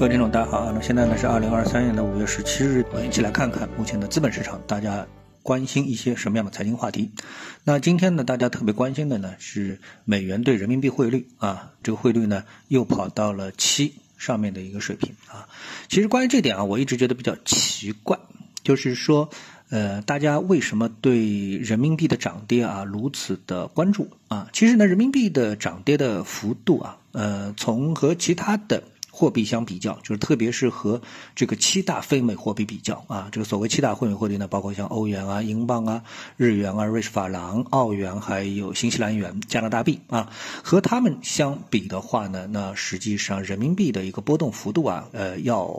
[0.00, 0.72] 各位听众，大家好啊！
[0.74, 5.06] 那现在呢是二零二三年的五月十七日，我们一起来看看目前的资本市场，大家
[5.42, 7.10] 关心一些什么样的财经话题？
[7.64, 15.46] 那今天呢，大家特别关心的呢是美元对人民币汇率啊，这个汇率呢又跑到了七上面的一个水平啊。
[15.90, 18.18] 其实关于这点啊，我一直觉得比较奇怪，
[18.62, 19.28] 就是说，
[19.68, 24.48] 呃，大家为什么对人民币的涨跌啊如此的关注啊？
[24.54, 28.82] 其实呢，人民币的涨跌的幅度啊，呃，从和其他的
[29.20, 30.98] 货币相比较，就是特别是和
[31.36, 36.02] 这个七大非美货币比较啊，这个所谓七大非美货币呢，包括像欧元啊、英镑啊、
[36.38, 40.32] 日元啊、瑞士法郎、澳元，还有新西兰元、加拿大币啊，
[40.64, 45.70] 和他们相比的话呢，那实际上人民币的一个波动幅度啊，呃，要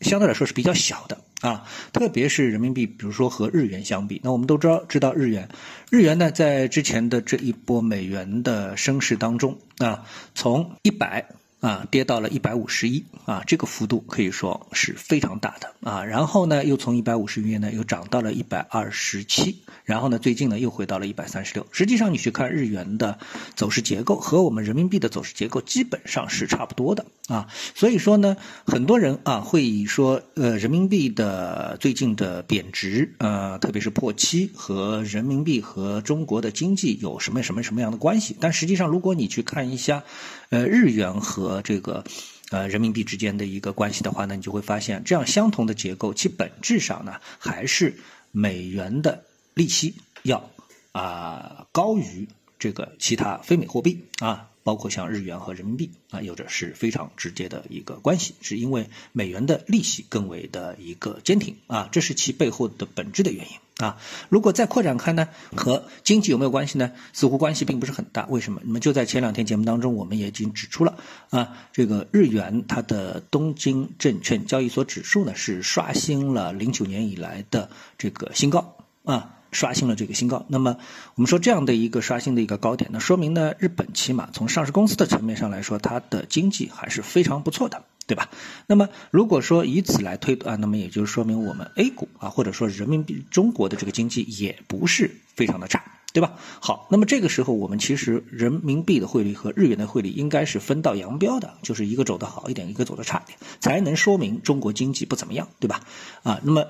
[0.00, 1.62] 相对来说是比较小的啊，
[1.92, 5.48] 特别是人民币，比如说和日元相比，那我们都知道，知道日元，
[5.88, 10.04] 日元呢在之前的这一波美元的升势当中啊，
[10.34, 11.24] 从一百。
[11.62, 16.04] 啊，跌到了一百五十一啊，这个幅度可以说是非常大的啊。
[16.04, 21.64] 然后呢，又从一百五十元呢又涨到了一百二十七，然后呢，最近呢又回到了一百三十六。
[21.70, 23.16] 实际上，你去看日元的
[23.54, 27.46] 走势结构和我们人民币的走势结构基本上是差不多的啊。
[27.76, 38.36] 所以说呢，很多人啊会以说呃人民币的最近的贬值呃，特别是破七和人民币和中国的经济有什么什么什么样的关系？
[38.40, 40.02] 但实际上，如果你去看一下
[40.50, 42.02] 呃日元和和这个，
[42.50, 47.94] 呃，人民币之间的一个关系的话呢，你就会发现，这样相同的结构，其本质上呢，还是
[48.30, 49.22] 美元的
[49.52, 50.50] 利息要
[50.92, 52.26] 啊高于
[52.58, 54.48] 这个其他非美货币啊。
[54.62, 63.98] 包括像日元和人民币啊，有着是非常直接的一个关系，是因为美元的利息更为的一个坚挺啊，这是其背后的本质的原因啊。
[64.28, 66.92] 如果再扩展开呢，和经济有没有关系呢？
[67.12, 68.26] 似乎关系并不是很大。
[68.26, 68.60] 为什么？
[68.64, 70.98] 那么就在前两天节目当中，我们也已经指出了
[71.30, 79.38] 啊，这个日元它的东京证券交易所指数呢是刷新了零九年以来的这个新高啊。
[79.52, 80.78] 刷新了这个新高，那么
[81.14, 88.30] 我们说这样的一个刷新的一个高点，那说明呢，日本起码从上市公司的层面上来说，它的经济还是非常不错的，对吧？
[88.66, 96.32] 那么如果说以此来推断，那么也就说明我们 A 股啊，或者说人民币中国的这个经济也不是非常的差，对吧？
[96.60, 105.82] 好，那么这个时候我们其实人民币的汇率和日元的汇率应该是分道扬镳的，就是一个走得好一点，一个走得差一点，才能说明中国经济不怎么样，对吧？
[106.22, 106.64] 啊，那么。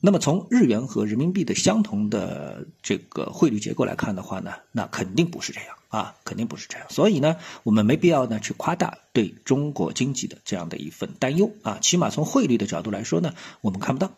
[0.00, 6.86] 那么从日元和人民币的相同的这个汇率结构来看的话呢，那肯定不是这样啊，肯定不是这样。
[6.90, 11.78] 所以呢，我们没必要呢去夸大对中国经济的这样的一份担忧啊。
[11.80, 14.12] 起码从汇率的角度来说呢，我们看不到。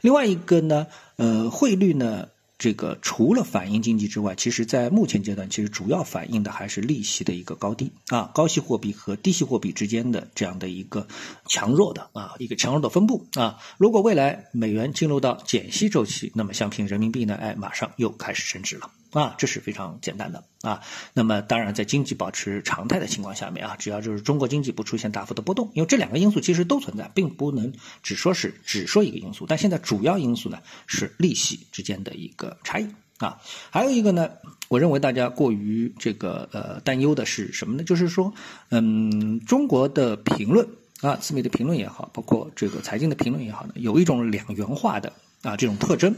[0.00, 2.28] 另外一个呢，呃，汇率呢。
[2.62, 11.08] 这个除了反映经济之外，其实在目前阶段，其实主要反映的还是利息的一个高低啊，高息货币和低息货币之间的这样的一个
[11.48, 13.58] 强弱的啊，一个强弱的分布啊。
[13.78, 18.88] 如果未来美元进入到减息周期，那么相信人民币呢，哎，马上又开始升值了。
[19.12, 20.80] 啊，这是非常简单的啊。
[21.12, 27.72] 那么，当然，在经济保持常态的情况下面啊，只要就是中国经济不出现大幅的波动，因为这两个因素其实都存在，并不能
[28.02, 29.44] 只说是只说一个因素。
[29.46, 33.38] 但现在主要因素呢是利息之间的一个差异啊。
[33.70, 34.30] 还有一个呢，
[34.68, 37.84] 我认为大家过于这个呃担忧的是什么呢？
[37.84, 38.32] 就是说，
[38.70, 40.66] 嗯，中国的评论
[41.02, 45.12] 啊，自媒体评论也好，包括这个财经的评论也好呢，有一种两元化的
[45.42, 46.16] 啊这种特征，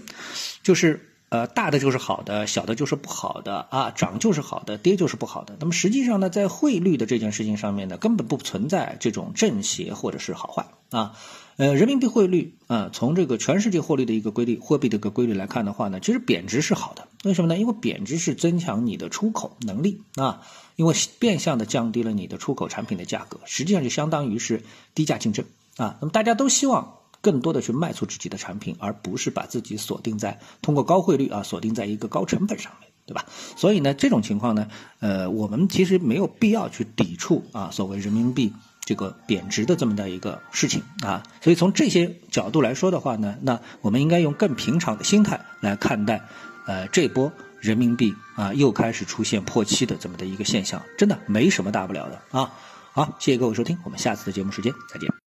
[0.63, 1.11] 就是。
[1.35, 5.57] 呃，大的就是好的，小的就是不好的啊，涨就是好的，跌就是不好的。
[5.59, 11.19] 那么实际上呢，在汇率的这件事情上面呢，根本不存在这种正邪或者是好坏啊。
[11.57, 17.09] 呃，人民币汇率啊，从这个全世界汇率的一个规律，货币的一个规律来看的话呢，其实贬值是好的。
[17.25, 17.59] 为什么呢？
[17.59, 20.43] 因为贬值是增强你的出口能力啊，
[20.77, 24.63] 因为变相的降低了你的出口产品的价格，实际上就相当于是
[24.95, 25.45] 低价竞争
[25.79, 25.97] 啊。
[26.01, 26.99] 那么大家都希望。
[27.25, 33.25] 更多的去卖出自己的产品，而不是把自己锁定在通过高汇率啊锁定在一个高成本上面，对吧？
[33.57, 34.69] 所以呢，这种情况呢，
[35.01, 38.53] 呃，我们其实没有必要去抵触啊所谓人民币
[38.85, 41.23] 这个贬值的这么的一个事情啊。
[41.41, 46.21] 所以从这些角度来说的话呢，那我们应该用更平常的心态来看待，
[46.67, 52.53] 呃，这波人民币啊又开始出现破七的这么的一个现象，真的没什么大不了的啊。
[52.93, 55.24] 好，谢谢各位收听，我们下次的节目时间再见。